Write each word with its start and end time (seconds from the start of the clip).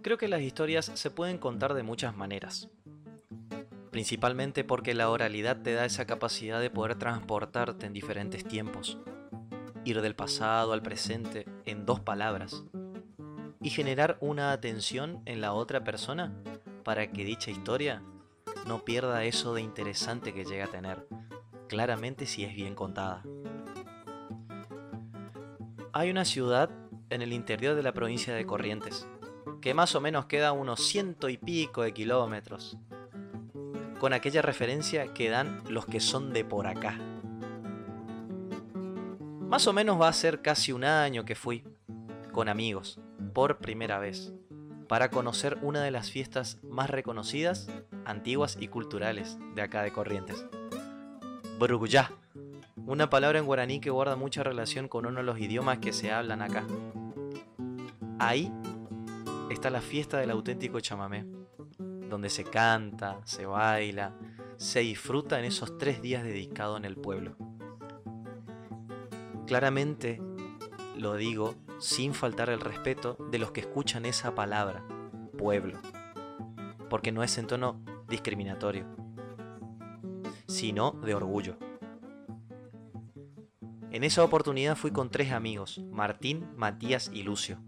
Creo 0.00 0.16
que 0.16 0.28
las 0.28 0.42
historias 0.42 0.86
se 0.94 1.10
pueden 1.10 1.38
contar 1.38 1.74
de 1.74 1.82
muchas 1.82 2.16
maneras, 2.16 2.70
principalmente 3.90 4.64
porque 4.64 4.94
la 4.94 5.10
oralidad 5.10 5.60
te 5.62 5.74
da 5.74 5.84
esa 5.84 6.06
capacidad 6.06 6.60
de 6.60 6.70
poder 6.70 6.94
transportarte 6.94 7.86
en 7.86 7.92
diferentes 7.92 8.44
tiempos, 8.44 8.98
ir 9.84 10.00
del 10.00 10.14
pasado 10.14 10.72
al 10.72 10.82
presente 10.82 11.46
en 11.66 11.84
dos 11.84 12.00
palabras, 12.00 12.64
y 13.60 13.70
generar 13.70 14.18
una 14.20 14.52
atención 14.52 15.20
en 15.26 15.40
la 15.40 15.52
otra 15.52 15.82
persona 15.82 16.32
para 16.84 17.10
que 17.10 17.24
dicha 17.24 17.50
historia 17.50 18.02
no 18.66 18.84
pierda 18.84 19.24
eso 19.24 19.52
de 19.54 19.62
interesante 19.62 20.32
que 20.32 20.44
llega 20.44 20.66
a 20.66 20.70
tener, 20.70 21.06
claramente 21.68 22.24
si 22.26 22.44
es 22.44 22.54
bien 22.54 22.74
contada. 22.74 23.24
Hay 25.92 26.10
una 26.10 26.24
ciudad 26.24 26.70
en 27.10 27.22
el 27.22 27.32
interior 27.32 27.74
de 27.74 27.82
la 27.82 27.92
provincia 27.92 28.34
de 28.34 28.46
Corrientes, 28.46 29.06
que 29.60 29.74
más 29.74 29.94
o 29.94 30.00
menos 30.00 30.26
queda 30.26 30.52
unos 30.52 30.86
ciento 30.86 31.28
y 31.28 31.36
pico 31.36 31.82
de 31.82 31.92
kilómetros, 31.92 32.76
con 33.98 34.12
aquella 34.12 34.42
referencia 34.42 35.12
que 35.14 35.30
dan 35.30 35.62
los 35.68 35.86
que 35.86 36.00
son 36.00 36.32
de 36.32 36.44
por 36.44 36.66
acá. 36.66 36.98
Más 39.48 39.66
o 39.66 39.72
menos 39.72 40.00
va 40.00 40.08
a 40.08 40.12
ser 40.12 40.42
casi 40.42 40.72
un 40.72 40.84
año 40.84 41.24
que 41.24 41.34
fui, 41.34 41.64
con 42.32 42.48
amigos, 42.48 43.00
por 43.32 43.58
primera 43.58 43.98
vez, 43.98 44.32
para 44.88 45.10
conocer 45.10 45.58
una 45.62 45.82
de 45.82 45.90
las 45.90 46.10
fiestas 46.10 46.58
más 46.62 46.90
reconocidas, 46.90 47.68
antiguas 48.04 48.56
y 48.60 48.68
culturales 48.68 49.38
de 49.54 49.62
acá 49.62 49.82
de 49.82 49.92
Corrientes. 49.92 50.44
Bruguyá, 51.58 52.12
una 52.86 53.10
palabra 53.10 53.38
en 53.38 53.46
guaraní 53.46 53.80
que 53.80 53.90
guarda 53.90 54.16
mucha 54.16 54.42
relación 54.42 54.88
con 54.88 55.04
uno 55.04 55.18
de 55.18 55.24
los 55.24 55.38
idiomas 55.38 55.78
que 55.78 55.92
se 55.92 56.12
hablan 56.12 56.40
acá. 56.40 56.64
Ahí 58.20 58.52
está 59.48 59.70
la 59.70 59.80
fiesta 59.80 60.18
del 60.18 60.32
auténtico 60.32 60.80
chamamé, 60.80 61.24
donde 61.78 62.28
se 62.28 62.42
canta, 62.42 63.20
se 63.24 63.46
baila, 63.46 64.12
se 64.56 64.80
disfruta 64.80 65.38
en 65.38 65.44
esos 65.44 65.78
tres 65.78 66.02
días 66.02 66.24
dedicados 66.24 66.78
en 66.78 66.84
el 66.84 66.96
pueblo. 66.96 67.36
Claramente 69.46 70.20
lo 70.96 71.14
digo 71.14 71.54
sin 71.78 72.12
faltar 72.12 72.50
el 72.50 72.58
respeto 72.58 73.16
de 73.30 73.38
los 73.38 73.52
que 73.52 73.60
escuchan 73.60 74.04
esa 74.04 74.34
palabra, 74.34 74.84
pueblo, 75.38 75.78
porque 76.90 77.12
no 77.12 77.22
es 77.22 77.38
en 77.38 77.46
tono 77.46 77.80
discriminatorio, 78.08 78.84
sino 80.48 80.90
de 80.90 81.14
orgullo. 81.14 81.56
En 83.92 84.02
esa 84.02 84.24
oportunidad 84.24 84.76
fui 84.76 84.90
con 84.90 85.08
tres 85.08 85.30
amigos, 85.30 85.80
Martín, 85.92 86.48
Matías 86.56 87.12
y 87.14 87.22
Lucio 87.22 87.58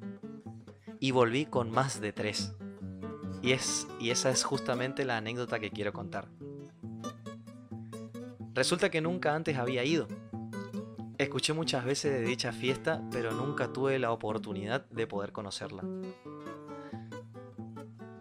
y 1.00 1.10
volví 1.12 1.46
con 1.46 1.70
más 1.70 2.00
de 2.00 2.12
tres. 2.12 2.54
Y, 3.42 3.52
es, 3.52 3.88
y 3.98 4.10
esa 4.10 4.30
es 4.30 4.44
justamente 4.44 5.06
la 5.06 5.16
anécdota 5.16 5.58
que 5.58 5.70
quiero 5.70 5.94
contar. 5.94 6.28
Resulta 8.54 8.90
que 8.90 9.00
nunca 9.00 9.34
antes 9.34 9.56
había 9.56 9.82
ido. 9.82 10.06
Escuché 11.16 11.54
muchas 11.54 11.84
veces 11.84 12.12
de 12.12 12.20
dicha 12.20 12.52
fiesta, 12.52 13.02
pero 13.10 13.32
nunca 13.32 13.72
tuve 13.72 13.98
la 13.98 14.12
oportunidad 14.12 14.84
de 14.90 15.06
poder 15.06 15.32
conocerla. 15.32 15.82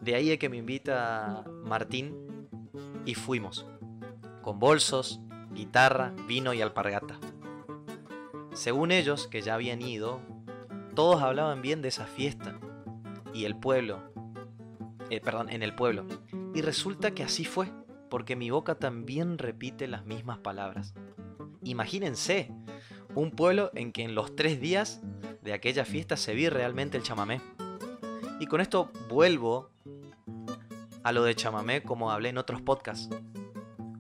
De 0.02 0.16
ahí 0.16 0.32
es 0.32 0.40
que 0.40 0.50
me 0.50 0.58
invita 0.58 1.44
Martín 1.66 2.48
y 3.06 3.16
fuimos, 3.16 3.66
con 4.42 4.60
bolsos, 4.60 5.20
guitarra, 5.54 6.14
vino 6.28 6.54
y 6.54 6.62
alpargata. 6.62 7.20
Según 8.54 8.92
ellos, 8.92 9.28
que 9.28 9.42
ya 9.42 9.56
habían 9.56 9.82
ido, 9.82 10.22
todos 10.96 11.22
hablaban 11.22 11.62
bien 11.62 11.82
de 11.82 11.90
esa 11.90 12.06
fiesta 12.06 12.60
y 13.34 13.46
el 13.46 13.56
pueblo, 13.56 14.12
eh, 15.10 15.22
perdón, 15.22 15.50
en 15.50 15.64
el 15.64 15.76
pueblo. 15.76 16.06
Y 16.54 16.62
resulta 16.62 17.12
que 17.12 17.24
así 17.24 17.46
fue, 17.46 17.72
porque 18.10 18.36
mi 18.36 18.50
boca 18.50 18.76
también 18.76 19.38
repite 19.38 19.88
las 19.88 20.06
mismas 20.06 20.40
palabras. 20.40 20.94
Imagínense, 21.64 22.52
un 23.16 23.32
pueblo 23.32 23.72
en 23.74 23.92
que 23.92 24.04
en 24.04 24.16
los 24.16 24.36
tres 24.36 24.60
días 24.60 25.02
de 25.42 25.54
aquella 25.54 25.86
fiesta 25.86 26.18
se 26.18 26.34
vi 26.34 26.50
realmente 26.50 26.98
el 26.98 27.04
chamamé. 27.04 27.42
Y 28.40 28.48
con 28.48 28.62
esto 28.62 28.92
vuelvo 29.10 29.70
a 31.04 31.12
lo 31.12 31.24
de 31.24 31.36
chamamé 31.36 31.84
como 31.84 32.12
hablé 32.12 32.30
en 32.30 32.38
otros 32.38 32.62
podcasts. 32.62 33.10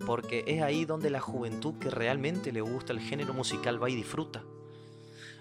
Porque 0.05 0.43
es 0.47 0.61
ahí 0.61 0.85
donde 0.85 1.09
la 1.09 1.19
juventud 1.19 1.77
que 1.77 1.89
realmente 1.89 2.51
le 2.51 2.61
gusta 2.61 2.93
el 2.93 2.99
género 2.99 3.33
musical 3.33 3.81
va 3.81 3.89
y 3.89 3.95
disfruta. 3.95 4.43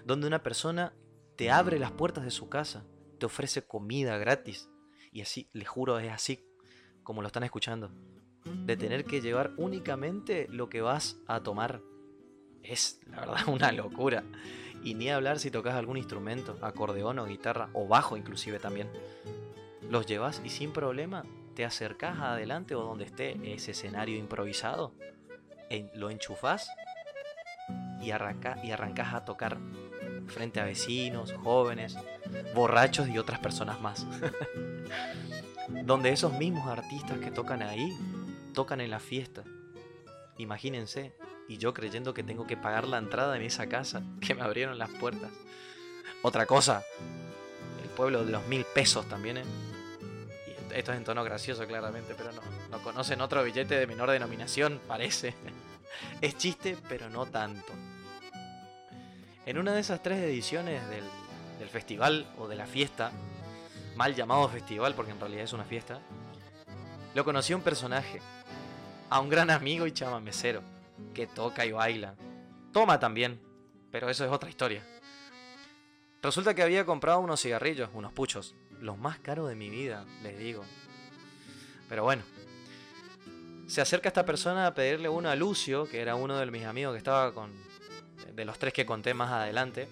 Donde 0.05 0.27
una 0.27 0.43
persona 0.43 0.93
te 1.35 1.49
abre 1.49 1.79
las 1.79 1.91
puertas 1.91 2.23
de 2.23 2.31
su 2.31 2.49
casa, 2.49 2.83
te 3.19 3.25
ofrece 3.25 3.67
comida 3.67 4.17
gratis. 4.17 4.69
Y 5.11 5.21
así, 5.21 5.49
les 5.53 5.67
juro, 5.67 5.99
es 5.99 6.11
así 6.11 6.45
como 7.03 7.21
lo 7.21 7.27
están 7.27 7.43
escuchando. 7.43 7.91
De 8.45 8.77
tener 8.77 9.05
que 9.05 9.21
llevar 9.21 9.51
únicamente 9.57 10.47
lo 10.49 10.69
que 10.69 10.81
vas 10.81 11.17
a 11.27 11.41
tomar. 11.41 11.81
Es, 12.63 12.99
la 13.07 13.19
verdad, 13.21 13.37
una 13.47 13.71
locura. 13.71 14.23
Y 14.83 14.93
ni 14.93 15.09
hablar 15.09 15.39
si 15.39 15.51
tocas 15.51 15.75
algún 15.75 15.97
instrumento, 15.97 16.57
acordeón 16.61 17.19
o 17.19 17.25
guitarra, 17.25 17.69
o 17.73 17.87
bajo 17.87 18.15
inclusive 18.15 18.59
también. 18.59 18.89
Los 19.89 20.05
llevas 20.05 20.41
y 20.45 20.49
sin 20.49 20.71
problema 20.71 21.25
te 21.55 21.65
acercas 21.65 22.19
adelante 22.19 22.75
o 22.75 22.81
donde 22.81 23.05
esté 23.05 23.37
ese 23.53 23.71
escenario 23.71 24.17
improvisado. 24.17 24.93
lo 25.95 26.09
enchufas 26.09 26.69
y, 28.01 28.11
arranca, 28.11 28.57
y 28.63 28.71
arrancas 28.71 29.13
a 29.13 29.25
tocar 29.25 29.57
frente 30.29 30.59
a 30.59 30.65
vecinos, 30.65 31.33
jóvenes, 31.33 31.95
borrachos 32.53 33.09
y 33.09 33.17
otras 33.17 33.39
personas 33.39 33.79
más. 33.81 34.05
Donde 35.83 36.11
esos 36.11 36.33
mismos 36.33 36.67
artistas 36.67 37.19
que 37.19 37.31
tocan 37.31 37.61
ahí, 37.61 37.95
tocan 38.53 38.81
en 38.81 38.91
la 38.91 38.99
fiesta. 38.99 39.43
Imagínense, 40.37 41.15
y 41.47 41.57
yo 41.57 41.73
creyendo 41.73 42.13
que 42.13 42.23
tengo 42.23 42.47
que 42.47 42.55
pagar 42.55 42.87
la 42.87 42.97
entrada 42.97 43.35
en 43.35 43.41
esa 43.41 43.67
casa, 43.67 44.03
que 44.21 44.35
me 44.35 44.41
abrieron 44.41 44.77
las 44.77 44.89
puertas. 44.89 45.31
Otra 46.21 46.45
cosa, 46.45 46.83
el 47.83 47.89
pueblo 47.89 48.23
de 48.23 48.31
los 48.31 48.45
mil 48.47 48.65
pesos 48.65 49.07
también, 49.07 49.37
¿eh? 49.37 49.43
Y 50.47 50.75
esto 50.75 50.91
es 50.91 50.97
en 50.97 51.03
tono 51.03 51.23
gracioso 51.23 51.65
claramente, 51.65 52.13
pero 52.15 52.31
no, 52.31 52.41
no 52.69 52.83
conocen 52.83 53.21
otro 53.21 53.43
billete 53.43 53.75
de 53.75 53.87
menor 53.87 54.11
denominación, 54.11 54.79
parece. 54.87 55.33
Es 56.21 56.37
chiste, 56.37 56.77
pero 56.87 57.09
no 57.09 57.25
tanto. 57.25 57.73
En 59.49 59.57
una 59.57 59.73
de 59.73 59.79
esas 59.79 60.03
tres 60.03 60.19
ediciones 60.19 60.79
del, 60.89 61.69
festival 61.69 62.31
o 62.37 62.47
de 62.47 62.55
la 62.55 62.67
fiesta, 62.67 63.11
mal 63.95 64.13
llamado 64.13 64.47
festival 64.47 64.93
porque 64.93 65.11
en 65.11 65.19
realidad 65.19 65.43
es 65.43 65.53
una 65.53 65.63
fiesta, 65.63 66.01
lo 67.15 67.25
conocí 67.25 67.53
a 67.53 67.55
un 67.55 67.63
personaje, 67.63 68.21
a 69.09 69.19
un 69.19 69.27
gran 69.27 69.49
amigo 69.49 69.87
y 69.87 69.91
chamamecero, 69.91 70.61
que 71.15 71.25
toca 71.25 71.65
y 71.65 71.71
baila. 71.71 72.13
Toma 72.71 72.99
también, 72.99 73.41
pero 73.89 74.07
eso 74.07 74.23
es 74.23 74.31
otra 74.31 74.51
historia. 74.51 74.85
Resulta 76.21 76.53
que 76.53 76.61
había 76.61 76.85
comprado 76.85 77.19
unos 77.19 77.41
cigarrillos, 77.41 77.89
unos 77.95 78.13
puchos, 78.13 78.53
los 78.79 78.99
más 78.99 79.17
caros 79.17 79.49
de 79.49 79.55
mi 79.55 79.71
vida, 79.71 80.05
les 80.21 80.37
digo. 80.37 80.63
Pero 81.89 82.03
bueno, 82.03 82.21
se 83.65 83.81
acerca 83.81 84.09
esta 84.09 84.27
persona 84.27 84.67
a 84.67 84.75
pedirle 84.75 85.09
uno 85.09 85.27
a 85.27 85.35
Lucio, 85.35 85.89
que 85.89 86.01
era 86.01 86.13
uno 86.13 86.37
de 86.37 86.45
mis 86.51 86.65
amigos 86.65 86.93
que 86.93 86.99
estaba 86.99 87.33
con, 87.33 87.68
de 88.35 88.45
los 88.45 88.59
tres 88.59 88.73
que 88.73 88.85
conté 88.85 89.13
más 89.13 89.31
adelante. 89.31 89.87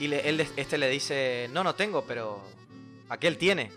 Y 0.00 0.12
él, 0.12 0.40
este 0.56 0.78
le 0.78 0.88
dice, 0.88 1.48
no, 1.52 1.64
no 1.64 1.74
tengo, 1.74 2.04
pero 2.04 2.40
aquel 3.08 3.36
tiene. 3.36 3.72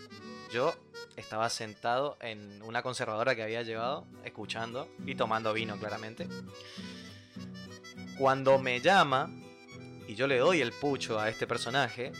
Yo 0.51 0.73
estaba 1.15 1.49
sentado 1.49 2.17
en 2.21 2.61
una 2.61 2.83
conservadora 2.83 3.35
que 3.35 3.41
había 3.41 3.63
llevado, 3.63 4.05
escuchando 4.23 4.87
y 5.05 5.15
tomando 5.15 5.51
vino 5.53 5.77
claramente. 5.77 6.27
Cuando 8.19 8.59
me 8.59 8.81
llama 8.81 9.29
y 10.07 10.13
yo 10.13 10.27
le 10.27 10.37
doy 10.37 10.61
el 10.61 10.73
pucho 10.73 11.19
a 11.19 11.29
este 11.29 11.47
personaje, 11.47 12.11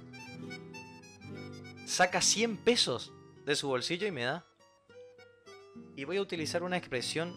saca 1.85 2.21
100 2.21 2.57
pesos 2.57 3.13
de 3.45 3.55
su 3.55 3.67
bolsillo 3.67 4.07
y 4.07 4.11
me 4.11 4.23
da. 4.23 4.45
Y 5.95 6.05
voy 6.05 6.17
a 6.17 6.21
utilizar 6.21 6.63
una 6.63 6.77
expresión 6.77 7.35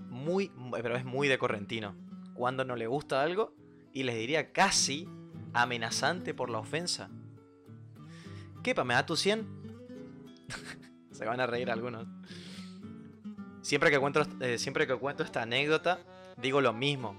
muy, 0.00 0.50
pero 0.82 0.96
es 0.96 1.04
muy 1.04 1.28
de 1.28 1.38
correntino 1.38 2.07
cuando 2.38 2.64
no 2.64 2.76
le 2.76 2.86
gusta 2.86 3.20
algo 3.20 3.52
y 3.92 4.04
les 4.04 4.16
diría 4.16 4.52
casi 4.52 5.08
amenazante 5.52 6.34
por 6.34 6.50
la 6.50 6.58
ofensa. 6.58 7.10
¿Qué, 8.62 8.76
pa, 8.76 8.84
me 8.84 8.94
da 8.94 9.04
tu 9.04 9.16
100? 9.16 9.44
Se 11.10 11.24
van 11.24 11.40
a 11.40 11.46
reír 11.46 11.68
algunos. 11.68 12.06
Siempre 13.60 13.90
que, 13.90 13.98
cuento, 13.98 14.22
eh, 14.40 14.56
siempre 14.56 14.86
que 14.86 14.94
cuento 14.94 15.24
esta 15.24 15.42
anécdota, 15.42 15.98
digo 16.40 16.60
lo 16.60 16.72
mismo. 16.72 17.16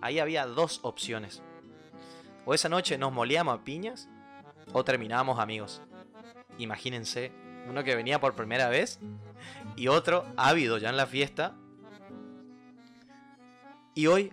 Ahí 0.00 0.18
había 0.18 0.46
dos 0.46 0.80
opciones. 0.82 1.42
O 2.46 2.54
esa 2.54 2.70
noche 2.70 2.96
nos 2.96 3.12
molíamos 3.12 3.58
a 3.58 3.62
piñas 3.62 4.08
o 4.72 4.84
terminábamos 4.84 5.38
amigos. 5.38 5.82
Imagínense, 6.56 7.30
uno 7.68 7.84
que 7.84 7.94
venía 7.94 8.20
por 8.20 8.34
primera 8.34 8.70
vez 8.70 9.00
y 9.76 9.88
otro 9.88 10.24
ávido 10.38 10.78
ya 10.78 10.88
en 10.88 10.96
la 10.96 11.06
fiesta. 11.06 11.54
Y 13.94 14.06
hoy 14.06 14.32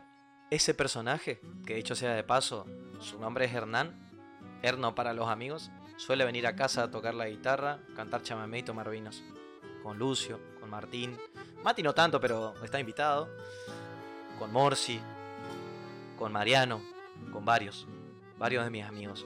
ese 0.56 0.74
personaje, 0.74 1.42
que 1.66 1.76
dicho 1.76 1.96
sea 1.96 2.14
de 2.14 2.24
paso, 2.24 2.66
su 3.00 3.20
nombre 3.20 3.46
es 3.46 3.54
Hernán, 3.54 4.00
Erno 4.62 4.96
para 4.96 5.14
los 5.14 5.28
amigos 5.28 5.72
suele 5.98 6.26
venir 6.26 6.48
a 6.48 6.56
casa 6.56 6.84
a 6.84 6.92
tocar 6.92 7.14
la 7.14 7.28
guitarra, 7.28 7.80
cantar 7.96 8.24
chamamé 8.24 8.60
y 8.60 8.64
tomar 8.64 8.90
vinos. 8.90 9.24
Con 9.82 9.98
Lucio, 9.98 10.40
con 10.60 10.70
Martín. 10.70 11.18
Mati 11.64 11.84
no 11.84 11.94
tanto, 11.94 12.20
pero 12.20 12.54
está 12.64 12.80
invitado. 12.80 13.30
Con 14.40 14.52
Morsi, 14.52 15.00
con 16.18 16.32
Mariano, 16.32 16.82
con 17.32 17.46
varios. 17.46 17.88
Varios 18.38 18.64
de 18.64 18.72
mis 18.72 18.84
amigos. 18.84 19.26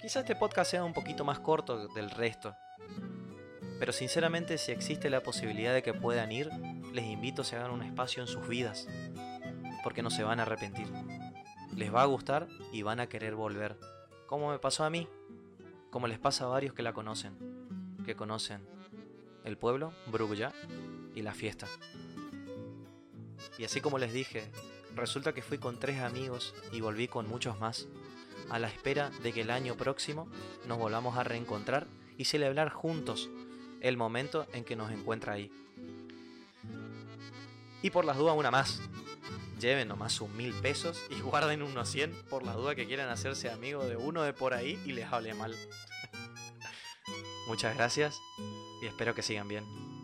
Quizá 0.00 0.20
este 0.20 0.36
podcast 0.36 0.70
sea 0.70 0.84
un 0.84 0.92
poquito 0.92 1.24
más 1.24 1.38
corto 1.40 1.88
del 1.88 2.10
resto. 2.10 2.54
Pero 3.78 3.92
sinceramente 3.92 4.58
si 4.58 4.72
existe 4.72 5.10
la 5.10 5.22
posibilidad 5.22 5.74
de 5.74 5.82
que 5.82 5.92
puedan 5.92 6.32
ir, 6.32 6.50
les 6.96 7.04
invito 7.04 7.42
a 7.42 7.44
que 7.44 7.56
hagan 7.56 7.70
un 7.70 7.82
espacio 7.82 8.22
en 8.22 8.26
sus 8.26 8.48
vidas. 8.48 8.88
Porque 9.84 10.02
no 10.02 10.10
se 10.10 10.24
van 10.24 10.40
a 10.40 10.42
arrepentir. 10.42 10.88
Les 11.76 11.94
va 11.94 12.02
a 12.02 12.06
gustar 12.06 12.48
y 12.72 12.82
van 12.82 13.00
a 13.00 13.06
querer 13.06 13.34
volver. 13.34 13.78
Como 14.26 14.50
me 14.50 14.58
pasó 14.58 14.82
a 14.82 14.90
mí. 14.90 15.06
Como 15.90 16.08
les 16.08 16.18
pasa 16.18 16.44
a 16.44 16.48
varios 16.48 16.72
que 16.74 16.82
la 16.82 16.94
conocen. 16.94 17.36
Que 18.04 18.16
conocen 18.16 18.66
el 19.44 19.58
pueblo, 19.58 19.92
Brugulla 20.10 20.52
y 21.14 21.22
la 21.22 21.34
fiesta. 21.34 21.68
Y 23.58 23.64
así 23.64 23.80
como 23.80 23.98
les 23.98 24.12
dije, 24.12 24.50
resulta 24.94 25.34
que 25.34 25.42
fui 25.42 25.58
con 25.58 25.78
tres 25.78 26.00
amigos 26.00 26.54
y 26.72 26.80
volví 26.80 27.08
con 27.08 27.28
muchos 27.28 27.60
más, 27.60 27.86
a 28.50 28.58
la 28.58 28.68
espera 28.68 29.10
de 29.22 29.32
que 29.32 29.42
el 29.42 29.50
año 29.50 29.76
próximo 29.76 30.28
nos 30.66 30.78
volvamos 30.78 31.16
a 31.16 31.24
reencontrar 31.24 31.86
y 32.16 32.24
celebrar 32.24 32.70
juntos 32.70 33.30
el 33.82 33.96
momento 33.96 34.46
en 34.52 34.64
que 34.64 34.74
nos 34.74 34.90
encuentra 34.90 35.34
ahí. 35.34 35.52
Y 37.82 37.90
por 37.90 38.04
las 38.04 38.16
dudas 38.16 38.36
una 38.36 38.50
más. 38.50 38.80
Lleven 39.60 39.88
nomás 39.88 40.12
sus 40.12 40.28
mil 40.28 40.52
pesos 40.54 41.02
y 41.10 41.20
guarden 41.20 41.62
unos 41.62 41.88
100 41.88 42.12
por 42.28 42.42
las 42.44 42.56
dudas 42.56 42.74
que 42.74 42.86
quieran 42.86 43.08
hacerse 43.08 43.50
amigo 43.50 43.84
de 43.84 43.96
uno 43.96 44.22
de 44.22 44.32
por 44.32 44.54
ahí 44.54 44.80
y 44.84 44.92
les 44.92 45.12
hable 45.12 45.34
mal. 45.34 45.54
Muchas 47.48 47.76
gracias 47.76 48.18
y 48.82 48.86
espero 48.86 49.14
que 49.14 49.22
sigan 49.22 49.48
bien. 49.48 49.95